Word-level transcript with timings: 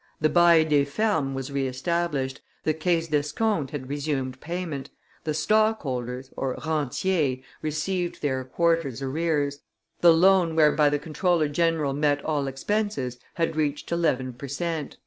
The 0.19 0.29
bail 0.29 0.67
des 0.67 0.83
fermes 0.85 1.35
was 1.35 1.51
re 1.51 1.67
established, 1.67 2.41
the 2.63 2.73
Caisse 2.73 3.09
d'escompte 3.09 3.69
had 3.69 3.87
resumed 3.87 4.41
payment, 4.41 4.89
the 5.25 5.33
stockholders 5.35 6.31
(rentiers) 6.35 7.43
received 7.61 8.23
their 8.23 8.43
quarters' 8.43 9.03
arrears, 9.03 9.59
the 9.99 10.11
loan 10.11 10.55
whereby 10.55 10.89
the 10.89 10.97
comptroller 10.97 11.49
general 11.49 11.93
met 11.93 12.25
all 12.25 12.47
expenses 12.47 13.19
had 13.35 13.55
reached 13.55 13.91
eleven 13.91 14.33
per 14.33 14.47
cent. 14.47 14.97